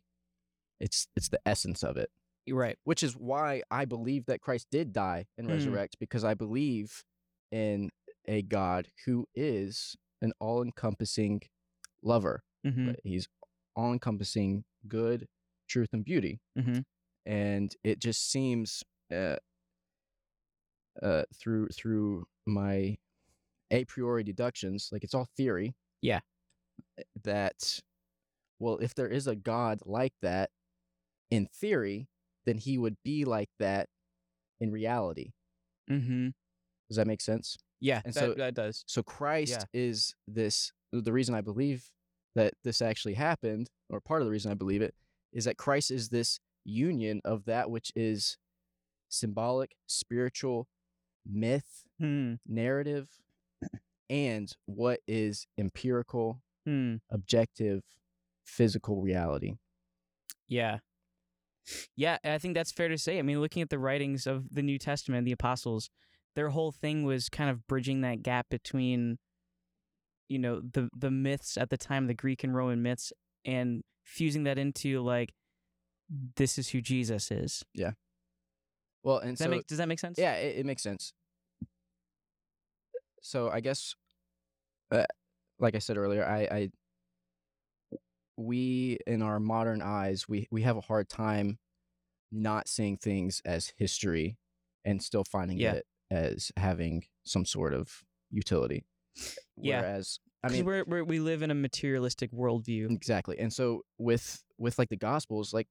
it's 0.80 1.08
it's 1.16 1.30
the 1.30 1.40
essence 1.46 1.84
of 1.84 1.98
it. 1.98 2.10
you're 2.46 2.58
right 2.58 2.78
which 2.86 3.04
is 3.04 3.14
why 3.16 3.62
I 3.70 3.86
believe 3.86 4.26
that 4.26 4.42
Christ 4.42 4.68
did 4.72 4.94
die 4.94 5.26
and 5.38 5.48
Mm. 5.48 5.52
resurrect 5.52 5.98
because 6.00 6.24
I 6.24 6.34
believe 6.34 7.04
in 7.52 7.90
a 8.28 8.42
God 8.42 8.88
who 9.06 9.26
is 9.36 9.96
an 10.22 10.32
all 10.40 10.62
encompassing 10.64 11.42
lover. 12.02 12.44
mm-hmm. 12.66 12.92
He's 13.04 13.28
all 13.80 13.94
encompassing 13.94 14.64
good, 14.88 15.28
truth, 15.68 15.90
and 15.94 16.04
beauty. 16.04 16.40
Mm-hmm. 16.58 16.80
And 17.26 17.76
it 17.84 18.00
just 18.00 18.32
seems 18.32 18.84
uh, 19.14 19.38
uh, 21.02 21.24
through 21.40 21.68
through 21.70 22.26
my 22.46 22.98
a 23.72 23.86
priori 23.86 24.24
deductions, 24.24 24.90
like 24.92 25.04
it's 25.04 25.14
all 25.14 25.28
theory. 25.38 25.76
Yeah. 26.02 26.20
That 27.24 27.80
well, 28.60 28.78
if 28.82 28.94
there 28.96 29.08
is 29.08 29.28
a 29.28 29.36
God 29.36 29.80
like 29.86 30.14
that, 30.22 30.50
in 31.32 31.48
theory, 31.54 32.08
then 32.46 32.58
he 32.58 32.78
would 32.78 32.98
be 33.04 33.24
like 33.26 33.50
that 33.60 33.88
in 34.60 34.72
reality. 34.72 35.32
Mm-hmm. 35.90 36.30
Does 36.90 36.98
that 36.98 37.08
make 37.08 37.22
sense? 37.22 37.58
yeah 37.82 38.02
And 38.04 38.14
that, 38.14 38.20
so- 38.20 38.34
that 38.34 38.54
does 38.56 38.84
So 38.88 39.02
Christ 39.04 39.60
Yeah. 39.74 39.82
is 39.88 40.14
this 40.28 40.74
the 40.92 41.14
reason 41.14 41.34
I 41.36 41.42
believe 41.42 41.86
that 42.36 42.54
this 42.64 42.82
actually 42.82 43.16
happened, 43.16 43.70
or 43.90 44.00
part 44.00 44.22
of 44.22 44.26
the 44.26 44.32
reason 44.32 44.52
I 44.52 44.56
believe 44.56 44.82
it, 44.82 44.94
is 45.34 45.46
that 45.46 45.58
Christ 45.58 45.92
is 45.92 46.10
this 46.10 46.40
union 46.64 47.22
of 47.26 47.46
that 47.46 47.70
which 47.70 47.92
is 47.96 48.38
symbolic, 49.10 49.76
spiritual, 49.88 50.68
myth, 51.26 51.84
hmm. 52.00 52.36
narrative, 52.48 53.10
and 54.10 54.52
what 54.66 55.00
is 55.08 55.48
empirical, 55.58 56.42
Hmm. 56.66 56.96
objective, 57.10 57.84
physical 58.44 59.02
reality. 59.02 59.56
Yeah. 60.48 60.80
Yeah, 61.96 62.18
I 62.24 62.38
think 62.38 62.56
that's 62.56 62.72
fair 62.72 62.88
to 62.90 62.98
say. 62.98 63.20
I 63.20 63.22
mean, 63.22 63.42
looking 63.42 63.62
at 63.62 63.70
the 63.70 63.80
writings 63.80 64.26
of 64.26 64.54
the 64.54 64.64
New 64.64 64.80
Testament, 64.80 65.26
the 65.26 65.32
apostles, 65.32 65.90
their 66.36 66.50
whole 66.50 66.72
thing 66.72 67.04
was 67.04 67.30
kind 67.30 67.50
of 67.50 67.66
bridging 67.68 68.02
that 68.02 68.24
gap 68.24 68.48
between 68.50 69.18
you 70.30 70.40
know, 70.40 70.62
the 70.62 70.90
the 70.96 71.12
myths 71.12 71.58
at 71.58 71.70
the 71.70 71.78
time, 71.78 72.08
the 72.08 72.14
Greek 72.14 72.44
and 72.44 72.56
Roman 72.56 72.82
myths 72.82 73.12
and 73.44 73.82
fusing 74.06 74.44
that 74.44 74.58
into 74.58 75.02
like 75.02 75.34
this 76.38 76.58
is 76.58 76.70
who 76.70 76.82
Jesus 76.82 77.30
is. 77.32 77.64
Yeah. 77.74 77.92
Well, 79.04 79.18
and 79.20 79.32
Does 79.32 79.40
that 79.40 79.50
make 79.50 79.68
does 79.68 79.78
that 79.80 79.88
make 79.88 80.00
sense? 80.00 80.18
yeah, 80.18 80.34
it, 80.36 80.60
it 80.60 80.66
makes 80.66 80.84
sense. 80.84 81.14
So 83.22 83.50
I 83.50 83.60
guess, 83.60 83.96
uh, 84.92 85.04
like 85.60 85.76
I 85.76 85.80
said 85.80 85.98
earlier, 85.98 86.26
I, 86.26 86.42
I 86.52 86.70
we 88.38 88.98
in 89.06 89.22
our 89.22 89.40
modern 89.40 89.82
eyes 89.82 90.28
we 90.30 90.48
we 90.52 90.62
have 90.62 90.78
a 90.78 90.82
hard 90.82 91.10
time 91.10 91.60
not 92.32 92.68
seeing 92.70 92.96
things 92.98 93.42
as 93.44 93.74
history 93.78 94.38
and 94.86 95.02
still 95.04 95.24
finding 95.24 95.58
Yeah. 95.58 95.74
it 95.74 95.86
as 96.10 96.52
having 96.56 97.04
some 97.24 97.46
sort 97.46 97.74
of 97.74 98.04
utility. 98.32 98.86
Yeah. 99.58 99.82
Whereas 99.82 100.20
I 100.44 100.50
mean 100.50 100.66
we're, 100.66 100.84
we're 100.86 101.04
we 101.04 101.20
live 101.20 101.42
in 101.42 101.52
a 101.52 101.56
materialistic 101.56 102.32
worldview. 102.32 102.92
exactly. 102.92 103.38
And 103.40 103.52
so 103.52 103.82
with 103.98 104.44
with 104.58 104.78
like 104.80 104.90
the 104.90 104.98
gospels 104.98 105.54
like 105.54 105.68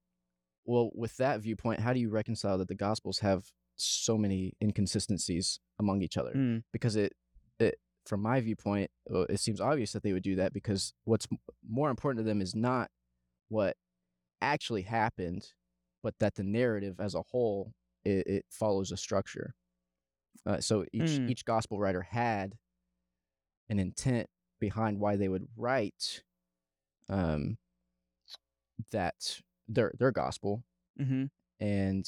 well 0.65 0.91
with 0.93 1.17
that 1.17 1.39
viewpoint 1.41 1.79
how 1.79 1.93
do 1.93 1.99
you 1.99 2.09
reconcile 2.09 2.57
that 2.59 2.67
the 2.67 2.75
gospels 2.75 3.19
have 3.19 3.45
so 3.75 4.17
many 4.17 4.53
inconsistencies 4.61 5.59
among 5.79 6.01
each 6.01 6.17
other? 6.17 6.33
Mm, 6.35 6.63
because 6.73 6.95
it 6.95 7.13
it 7.59 7.75
from 8.05 8.21
my 8.21 8.41
viewpoint 8.41 8.89
uh, 9.13 9.21
it 9.29 9.39
seems 9.39 9.59
obvious 9.61 9.91
that 9.93 10.03
they 10.03 10.13
would 10.13 10.23
do 10.23 10.35
that 10.35 10.53
because 10.53 10.93
what's 11.05 11.27
more 11.67 11.89
important 11.89 12.23
to 12.23 12.27
them 12.27 12.41
is 12.41 12.55
not 12.55 12.89
what 13.49 13.75
actually 14.41 14.83
happened 14.83 15.53
but 16.01 16.13
that 16.19 16.35
the 16.35 16.43
narrative 16.43 16.99
as 16.99 17.13
a 17.15 17.21
whole 17.31 17.73
it, 18.05 18.25
it 18.27 18.45
follows 18.49 18.91
a 18.91 18.97
structure 18.97 19.53
uh, 20.45 20.59
so 20.59 20.85
each 20.93 21.19
Mm. 21.19 21.29
each 21.29 21.43
gospel 21.45 21.79
writer 21.79 22.01
had 22.01 22.55
an 23.69 23.79
intent 23.79 24.27
behind 24.59 24.99
why 24.99 25.15
they 25.15 25.27
would 25.27 25.47
write 25.55 26.23
um 27.07 27.57
that 28.91 29.39
their 29.67 29.91
their 29.99 30.11
gospel 30.11 30.63
hmm 30.97 31.25
and 31.59 32.07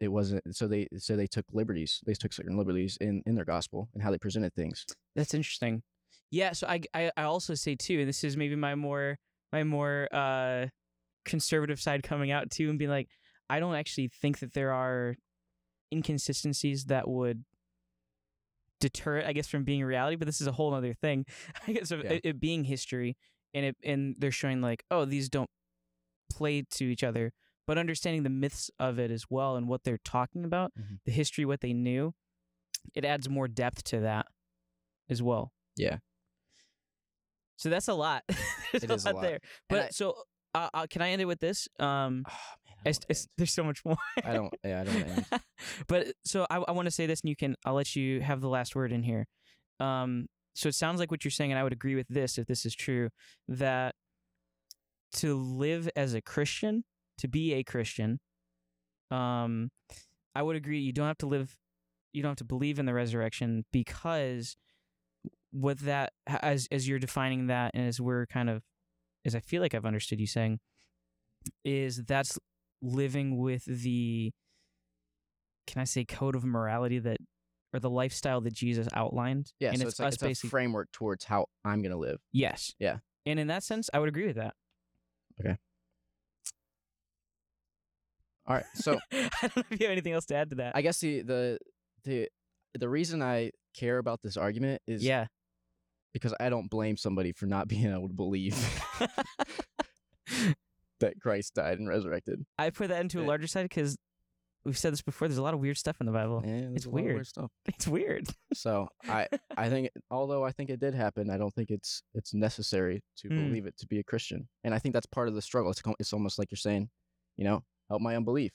it 0.00 0.08
wasn't 0.08 0.42
so 0.54 0.66
they 0.66 0.88
so 0.96 1.16
they 1.16 1.26
took 1.26 1.44
liberties 1.52 2.00
they 2.06 2.14
took 2.14 2.32
certain 2.32 2.56
liberties 2.56 2.96
in 3.00 3.22
in 3.26 3.34
their 3.34 3.44
gospel 3.44 3.88
and 3.94 4.02
how 4.02 4.10
they 4.10 4.18
presented 4.18 4.52
things 4.54 4.84
That's 5.14 5.34
interesting. 5.34 5.82
Yeah, 6.30 6.52
so 6.52 6.66
I, 6.66 6.80
I 6.94 7.10
I 7.16 7.24
also 7.24 7.54
say 7.54 7.74
too, 7.76 8.00
and 8.00 8.08
this 8.08 8.24
is 8.24 8.36
maybe 8.38 8.56
my 8.56 8.74
more 8.74 9.18
my 9.52 9.64
more 9.64 10.08
uh 10.12 10.68
conservative 11.26 11.78
side 11.80 12.02
coming 12.02 12.30
out 12.30 12.50
too, 12.50 12.70
and 12.70 12.78
being 12.78 12.90
like, 12.90 13.08
I 13.50 13.60
don't 13.60 13.74
actually 13.74 14.08
think 14.08 14.38
that 14.38 14.54
there 14.54 14.72
are 14.72 15.16
inconsistencies 15.92 16.86
that 16.86 17.06
would 17.06 17.44
deter 18.82 19.18
it, 19.18 19.26
I 19.26 19.32
guess, 19.32 19.46
from 19.48 19.64
being 19.64 19.82
reality. 19.84 20.16
But 20.16 20.26
this 20.26 20.40
is 20.40 20.46
a 20.46 20.52
whole 20.52 20.74
other 20.74 20.92
thing. 20.92 21.24
I 21.66 21.72
guess 21.72 21.90
of 21.90 22.04
Yeah. 22.04 22.12
it, 22.12 22.20
it 22.24 22.40
being 22.40 22.64
history, 22.64 23.16
and 23.54 23.64
it 23.66 23.76
and 23.84 24.14
they're 24.18 24.30
showing 24.30 24.60
like, 24.60 24.84
oh, 24.90 25.04
these 25.06 25.28
don't 25.30 25.48
play 26.30 26.62
to 26.72 26.84
each 26.84 27.02
other, 27.04 27.32
but 27.66 27.78
understanding 27.78 28.22
the 28.22 28.30
myths 28.30 28.70
of 28.78 28.98
it 28.98 29.10
as 29.10 29.24
well 29.30 29.56
and 29.56 29.68
what 29.68 29.84
they're 29.84 30.00
talking 30.04 30.44
about, 30.44 30.72
Mhm. 30.78 30.98
the 31.06 31.12
history, 31.12 31.44
what 31.44 31.60
they 31.60 31.72
knew, 31.72 32.14
it 32.94 33.04
adds 33.04 33.28
more 33.28 33.48
depth 33.48 33.84
to 33.84 34.00
that 34.00 34.26
as 35.08 35.22
well. 35.22 35.52
Yeah. 35.76 35.98
So 37.56 37.68
that's 37.68 37.88
a 37.88 37.94
lot. 37.94 38.24
There's 38.72 38.84
It 38.84 38.90
a 38.90 38.94
is 38.94 39.04
a 39.04 39.08
lot 39.08 39.14
lot. 39.16 39.22
there. 39.22 39.38
But 39.68 39.78
I- 39.78 39.88
so 39.90 40.14
uh, 40.54 40.68
uh, 40.74 40.86
can 40.90 41.00
I 41.02 41.10
end 41.10 41.22
it 41.22 41.26
with 41.26 41.40
this? 41.40 41.66
Um, 41.78 42.24
oh, 42.28 42.32
I, 42.32 42.61
it's, 42.84 43.00
it's, 43.08 43.28
there's 43.36 43.52
so 43.52 43.64
much 43.64 43.84
more. 43.84 43.96
I 44.24 44.32
don't 44.32 44.54
yeah 44.64 44.80
i 44.80 44.84
don't 44.84 45.42
but 45.88 46.08
so 46.24 46.46
I, 46.50 46.56
I 46.56 46.72
want 46.72 46.86
to 46.86 46.90
say 46.90 47.06
this, 47.06 47.20
and 47.20 47.28
you 47.28 47.36
can. 47.36 47.56
I'll 47.64 47.74
let 47.74 47.94
you 47.96 48.20
have 48.20 48.40
the 48.40 48.48
last 48.48 48.74
word 48.74 48.92
in 48.92 49.02
here. 49.02 49.26
Um, 49.80 50.26
so 50.54 50.68
it 50.68 50.74
sounds 50.74 51.00
like 51.00 51.10
what 51.10 51.24
you're 51.24 51.30
saying, 51.30 51.52
and 51.52 51.58
I 51.58 51.62
would 51.62 51.72
agree 51.72 51.94
with 51.94 52.08
this 52.08 52.38
if 52.38 52.46
this 52.46 52.66
is 52.66 52.74
true. 52.74 53.10
That 53.48 53.94
to 55.14 55.34
live 55.34 55.88
as 55.96 56.14
a 56.14 56.20
Christian, 56.20 56.84
to 57.18 57.28
be 57.28 57.54
a 57.54 57.62
Christian, 57.62 58.20
um, 59.10 59.70
I 60.34 60.42
would 60.42 60.56
agree. 60.56 60.80
You 60.80 60.92
don't 60.92 61.06
have 61.06 61.18
to 61.18 61.26
live. 61.26 61.56
You 62.12 62.22
don't 62.22 62.30
have 62.30 62.36
to 62.38 62.44
believe 62.44 62.78
in 62.78 62.86
the 62.86 62.94
resurrection 62.94 63.64
because 63.72 64.56
what 65.50 65.78
that 65.80 66.12
as 66.26 66.66
as 66.70 66.88
you're 66.88 66.98
defining 66.98 67.46
that, 67.46 67.72
and 67.74 67.86
as 67.86 68.00
we're 68.00 68.26
kind 68.26 68.50
of, 68.50 68.62
as 69.24 69.34
I 69.34 69.40
feel 69.40 69.62
like 69.62 69.74
I've 69.74 69.86
understood 69.86 70.20
you 70.20 70.26
saying, 70.26 70.60
is 71.64 72.02
that's 72.06 72.38
living 72.82 73.38
with 73.38 73.64
the 73.64 74.32
can 75.66 75.80
I 75.80 75.84
say 75.84 76.04
code 76.04 76.34
of 76.34 76.44
morality 76.44 76.98
that 76.98 77.18
or 77.72 77.80
the 77.80 77.88
lifestyle 77.88 78.40
that 78.42 78.52
Jesus 78.52 78.88
outlined? 78.92 79.52
yeah 79.58 79.70
and 79.70 79.78
so 79.78 79.82
it's, 79.84 79.92
it's, 79.92 80.00
like 80.00 80.08
us 80.08 80.14
it's 80.14 80.22
a 80.22 80.26
basically 80.26 80.50
framework 80.50 80.92
towards 80.92 81.24
how 81.24 81.46
i'm 81.64 81.82
gonna 81.82 81.96
live 81.96 82.18
yes, 82.32 82.74
Yeah. 82.78 82.98
And 83.24 83.38
in 83.38 83.46
that 83.46 83.62
sense, 83.62 83.88
I 83.94 84.00
would 84.00 84.08
agree 84.08 84.26
with 84.26 84.34
that. 84.34 84.54
Okay. 85.40 85.56
All 88.46 88.56
right 88.56 88.64
so 88.74 88.98
I 89.12 89.28
don't 89.42 89.56
know 89.56 89.62
if 89.70 89.80
you 89.80 89.86
have 89.86 89.92
anything 89.92 90.12
else 90.12 90.26
to 90.26 90.34
add 90.34 90.50
to 90.50 90.56
that. 90.56 90.74
i 90.74 90.82
guess 90.82 90.98
the 90.98 91.22
the 91.22 91.58
the 92.04 92.28
the 92.74 92.88
reason 92.88 93.22
i 93.22 93.52
care 93.74 93.98
about 93.98 94.20
this 94.22 94.36
argument 94.36 94.82
is 94.86 95.04
yeah, 95.04 95.26
because 96.12 96.34
i 96.40 96.48
don't 96.50 96.68
blame 96.68 96.96
somebody 96.96 97.32
for 97.32 97.46
not 97.46 97.68
being 97.68 97.86
able 97.86 98.08
to 98.08 98.14
believe 98.14 98.56
that 101.02 101.20
christ 101.20 101.54
died 101.54 101.78
and 101.78 101.88
resurrected 101.88 102.44
I 102.58 102.70
put 102.70 102.88
that 102.88 103.00
into 103.02 103.20
a 103.20 103.26
larger 103.26 103.46
side 103.46 103.64
because 103.64 103.96
we've 104.64 104.78
said 104.78 104.92
this 104.92 105.02
before. 105.02 105.26
There's 105.26 105.38
a 105.38 105.42
lot 105.42 105.54
of 105.54 105.60
weird 105.60 105.76
stuff 105.76 105.96
in 106.00 106.06
the 106.06 106.12
Bible. 106.12 106.40
Yeah, 106.46 106.60
there's 106.60 106.72
it's 106.76 106.86
a 106.86 106.90
lot 106.90 106.98
of 107.00 107.04
weird. 107.04 107.26
stuff 107.26 107.50
It's 107.66 107.88
weird. 107.88 108.28
So 108.54 108.88
I 109.08 109.26
I 109.56 109.68
think 109.68 109.90
although 110.10 110.44
I 110.44 110.52
think 110.52 110.70
it 110.70 110.78
did 110.78 110.94
happen, 110.94 111.30
I 111.30 111.36
don't 111.36 111.52
think 111.52 111.70
it's 111.70 112.02
it's 112.14 112.32
necessary 112.32 113.02
to 113.18 113.28
Mm. 113.28 113.48
believe 113.48 113.66
it 113.66 113.76
to 113.78 113.86
be 113.88 113.98
a 113.98 114.04
Christian. 114.04 114.48
And 114.62 114.72
I 114.72 114.78
think 114.78 114.92
that's 114.92 115.06
part 115.06 115.26
of 115.28 115.34
the 115.34 115.42
struggle. 115.42 115.70
It's 115.72 115.82
co- 115.82 115.96
it's 115.98 116.12
almost 116.12 116.38
like 116.38 116.50
you're 116.52 116.56
saying, 116.68 116.90
you 117.36 117.44
know, 117.44 117.64
help 117.88 118.00
my 118.02 118.14
unbelief. 118.14 118.52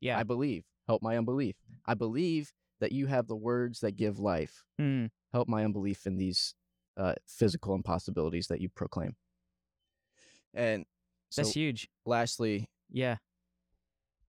Yeah. 0.00 0.16
I 0.16 0.22
believe. 0.22 0.62
Help 0.86 1.02
my 1.02 1.18
unbelief. 1.18 1.56
I 1.86 1.94
believe 1.94 2.52
that 2.80 2.92
you 2.92 3.06
have 3.08 3.26
the 3.26 3.34
words 3.36 3.80
that 3.80 3.96
give 3.96 4.20
life. 4.20 4.62
Mm, 4.80 5.10
Help 5.32 5.48
my 5.48 5.64
unbelief 5.64 6.06
in 6.06 6.16
these 6.18 6.54
uh, 6.96 7.14
physical 7.26 7.74
impossibilities 7.74 8.46
that 8.46 8.60
you 8.60 8.68
proclaim. 8.68 9.16
And 10.54 10.84
so 11.30 11.42
that's 11.42 11.54
huge. 11.54 11.88
lastly, 12.06 12.68
Yeah. 12.90 13.16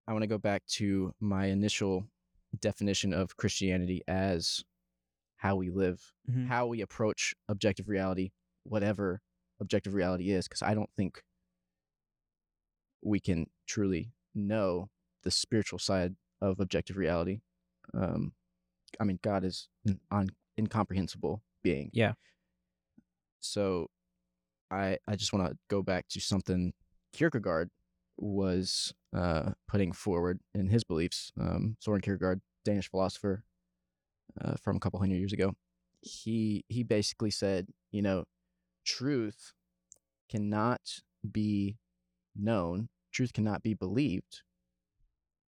I 0.08 0.13
want 0.13 0.24
to 0.24 0.27
go 0.27 0.38
back 0.38 0.66
to 0.77 1.13
my 1.20 1.48
initial 1.48 2.08
definition 2.62 3.13
of 3.13 3.36
Christianity 3.36 4.01
as 4.08 4.63
how 5.38 5.56
we 5.58 5.70
live 5.70 6.13
Mhm. 6.30 6.48
how 6.48 6.66
we 6.68 6.82
approach 6.82 7.36
objective 7.50 7.88
reality, 7.89 8.32
whatever 8.63 9.22
objective 9.60 9.94
reality 9.94 10.30
is, 10.32 10.48
because 10.48 10.62
I 10.62 10.74
don't 10.74 10.92
think 10.96 11.24
we 13.01 13.20
can 13.20 13.50
truly 13.68 14.13
know 14.34 14.89
the 15.24 15.32
spiritual 15.32 15.80
side 15.80 16.16
of 16.42 16.60
objective 16.60 16.98
reality. 16.98 17.42
Um, 17.94 18.34
I 19.00 19.04
mean, 19.04 19.20
God 19.22 19.44
is 19.44 19.70
an 19.86 20.00
un- 20.10 20.36
incomprehensible 20.58 21.44
being. 21.63 21.89
Yeah. 21.94 22.13
So, 23.39 23.89
I 24.72 24.98
I 25.08 25.16
just 25.16 25.32
want 25.34 25.50
to 25.50 25.58
go 25.70 25.82
back 25.84 26.08
to 26.10 26.20
something 26.20 26.74
Kierkegaard 27.17 27.69
was 28.17 28.93
uh, 29.15 29.51
putting 29.67 29.91
forward 29.91 30.39
in 30.53 30.69
his 30.69 30.83
beliefs. 30.83 31.31
Um, 31.39 31.77
Soren 31.79 32.01
Kierkegaard, 32.01 32.41
Danish 32.63 32.89
philosopher 32.89 33.43
uh, 34.41 34.55
from 34.62 34.77
a 34.77 34.79
couple 34.79 35.00
hundred 35.00 35.17
years 35.17 35.33
ago 35.33 35.53
he 36.01 36.63
he 36.67 36.83
basically 36.83 37.31
said, 37.31 37.67
you 37.91 38.01
know, 38.01 38.25
truth 38.86 39.53
cannot 40.29 40.81
be 41.29 41.77
known, 42.36 42.89
truth 43.12 43.33
cannot 43.33 43.63
be 43.63 43.74
believed. 43.74 44.41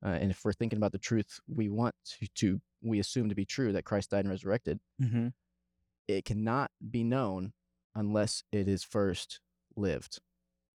Uh, 0.05 0.09
and 0.09 0.31
if 0.31 0.43
we're 0.45 0.53
thinking 0.53 0.77
about 0.77 0.93
the 0.93 0.97
truth 0.97 1.39
we 1.47 1.67
want 1.67 1.93
to, 2.05 2.27
to 2.33 2.61
we 2.81 2.99
assume 2.99 3.27
to 3.29 3.35
be 3.35 3.45
true 3.45 3.73
that 3.73 3.83
Christ 3.83 4.11
died 4.11 4.21
and 4.21 4.29
resurrected, 4.29 4.79
Mm-hmm. 5.01 5.27
it 6.07 6.25
cannot 6.25 6.71
be 6.89 7.03
known 7.03 7.53
unless 7.93 8.43
it 8.51 8.67
is 8.67 8.83
first 8.83 9.41
lived. 9.75 10.19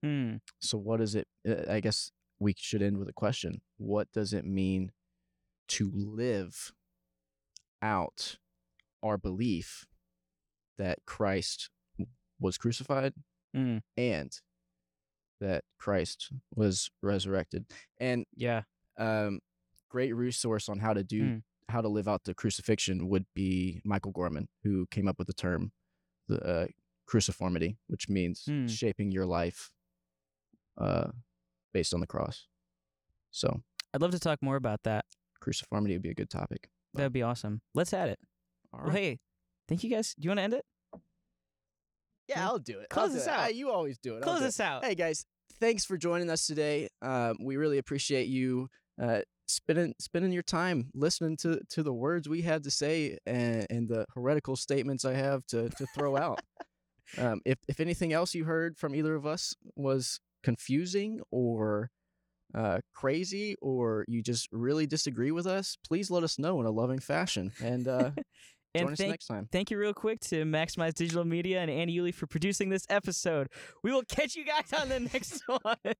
Mm. 0.05 0.41
So 0.61 0.77
what 0.79 0.99
does 1.01 1.15
it 1.15 1.27
uh, 1.49 1.71
I 1.71 1.81
guess 1.81 2.11
we 2.39 2.55
should 2.59 2.83
end 2.83 2.99
with 2.99 3.09
a 3.09 3.13
question. 3.13 3.63
What 3.79 4.09
does 4.13 4.33
it 4.33 4.45
mean 4.45 4.93
to 5.69 5.91
live 5.95 6.73
out 7.83 8.37
our 9.03 9.17
belief 9.19 9.87
that 10.79 10.99
Christ 11.07 11.71
was 12.41 12.59
crucified 12.59 13.15
Mm. 13.55 13.83
and 13.97 14.33
that 15.41 15.65
Christ 15.79 16.33
was 16.55 16.91
resurrected? 17.03 17.67
And 17.99 18.27
Yeah. 18.35 18.63
um 18.97 19.41
great 19.89 20.13
resource 20.13 20.69
on 20.69 20.81
how 20.81 20.93
to 20.93 21.05
do 21.05 21.23
Mm. 21.25 21.43
how 21.69 21.81
to 21.81 21.89
live 21.89 22.09
out 22.09 22.25
the 22.25 22.35
crucifixion 22.35 23.09
would 23.09 23.27
be 23.35 23.81
Michael 23.85 24.13
Gorman, 24.13 24.49
who 24.65 24.87
came 24.89 25.09
up 25.09 25.19
with 25.19 25.29
the 25.29 25.33
term 25.35 25.73
the 26.27 26.41
uh, 26.43 26.67
cruciformity, 27.07 27.77
which 27.87 28.09
means 28.09 28.45
Mm. 28.47 28.69
shaping 28.69 29.11
your 29.13 29.27
life 29.27 29.71
uh, 30.79 31.09
based 31.73 31.95
on 31.95 32.01
the 32.01 32.07
cross. 32.07 32.47
So 33.31 33.63
I'd 33.93 34.01
love 34.03 34.13
to 34.13 34.19
talk 34.19 34.43
more 34.43 34.57
about 34.57 34.83
that. 34.85 35.05
cruciformity 35.43 35.93
would 35.95 36.03
be 36.03 36.11
a 36.11 36.15
good 36.15 36.31
topic. 36.31 36.69
That'd 36.95 37.13
be 37.13 37.23
awesome. 37.23 37.61
Let's 37.75 37.93
add 37.93 38.09
it. 38.09 38.19
All 38.73 38.81
right. 38.81 38.87
Well, 38.87 38.97
hey, 38.97 39.19
thank 39.69 39.83
you 39.85 39.91
guys. 39.91 40.15
Do 40.19 40.25
you 40.27 40.31
want 40.31 40.39
to 40.39 40.43
end 40.45 40.55
it? 40.55 40.65
yeah, 42.29 42.47
I'll 42.47 42.59
do 42.59 42.79
it. 42.79 42.89
Close 42.89 43.03
I'll 43.05 43.09
do 43.09 43.15
this 43.15 43.27
it. 43.27 43.31
out. 43.31 43.39
Ah, 43.41 43.47
you 43.49 43.71
always 43.71 43.99
do 43.99 44.15
it. 44.15 44.19
I'll 44.19 44.23
Close 44.23 44.39
do 44.39 44.45
it. 44.45 44.47
this 44.49 44.61
out. 44.61 44.85
Hey 44.85 44.95
guys, 44.95 45.27
thanks 45.61 45.85
for 45.85 45.97
joining 45.97 46.31
us 46.31 46.47
today. 46.47 46.89
Um, 47.03 47.37
we 47.41 47.57
really 47.57 47.79
appreciate 47.79 48.29
you 48.29 48.69
uh, 49.03 49.21
spending 49.47 49.95
spending 50.01 50.33
your 50.33 50.43
time 50.43 50.91
listening 50.95 51.37
to 51.39 51.61
to 51.71 51.83
the 51.83 51.93
words 51.93 52.29
we 52.29 52.43
had 52.43 52.63
to 52.65 52.71
say 52.71 53.19
and, 53.27 53.67
and 53.69 53.89
the 53.89 54.07
heretical 54.15 54.57
statements 54.57 55.05
I 55.05 55.15
have 55.15 55.45
to 55.49 55.69
to 55.71 55.87
throw 55.95 56.17
out. 56.17 56.41
Um, 57.19 57.43
if 57.45 57.59
if 57.69 57.81
anything 57.81 58.15
else 58.15 58.35
you 58.35 58.45
heard 58.47 58.79
from 58.79 58.95
either 58.95 59.15
of 59.15 59.27
us 59.27 59.55
was 59.77 60.21
confusing 60.45 61.21
or 61.33 61.91
uh, 62.55 62.79
crazy, 62.95 63.57
or 63.61 64.05
you 64.07 64.23
just 64.23 64.49
really 64.53 64.87
disagree 64.87 65.33
with 65.33 65.47
us, 65.47 65.77
please 65.85 66.11
let 66.11 66.23
us 66.23 66.39
know 66.39 66.61
in 66.61 66.67
a 66.67 66.71
loving 66.71 67.01
fashion. 67.01 67.51
And 67.61 67.89
uh, 67.89 68.11
And 68.77 68.87
join 68.87 68.93
us 68.93 68.99
thank, 68.99 69.11
next 69.11 69.27
time. 69.27 69.49
thank 69.53 69.71
you 69.71 69.79
real 69.79 69.95
quick 69.95 70.19
to 70.21 70.45
Maximize 70.45 70.95
Digital 70.95 71.25
Media 71.25 71.61
and 71.61 71.71
Andy 71.71 71.97
Yuli 71.97 72.13
for 72.13 72.27
producing 72.27 72.71
this 72.71 72.85
episode. 72.91 73.47
We 73.85 73.93
will 73.93 74.03
catch 74.03 74.35
you 74.35 74.45
guys 74.45 74.73
on 74.73 74.89
the 74.89 74.99
next 75.13 75.43
one. 75.47 75.95